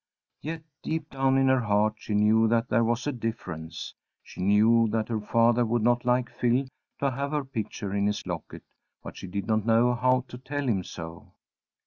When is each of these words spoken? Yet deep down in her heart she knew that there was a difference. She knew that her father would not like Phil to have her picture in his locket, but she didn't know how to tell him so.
Yet 0.41 0.63
deep 0.81 1.11
down 1.11 1.37
in 1.37 1.47
her 1.47 1.59
heart 1.61 1.93
she 1.99 2.15
knew 2.15 2.47
that 2.47 2.69
there 2.69 2.83
was 2.83 3.05
a 3.05 3.11
difference. 3.11 3.93
She 4.23 4.41
knew 4.41 4.87
that 4.89 5.09
her 5.09 5.19
father 5.21 5.63
would 5.63 5.83
not 5.83 6.05
like 6.05 6.31
Phil 6.31 6.65
to 6.99 7.11
have 7.11 7.29
her 7.33 7.45
picture 7.45 7.93
in 7.93 8.07
his 8.07 8.25
locket, 8.25 8.63
but 9.03 9.15
she 9.15 9.27
didn't 9.27 9.67
know 9.67 9.93
how 9.93 10.25
to 10.29 10.39
tell 10.39 10.67
him 10.67 10.83
so. 10.83 11.33